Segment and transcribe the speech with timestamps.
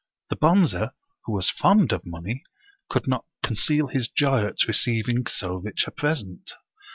[0.31, 0.89] The Bonze,
[1.25, 2.41] who was fond of money,
[2.89, 6.53] could not conceal his joy at receiving so rich a present.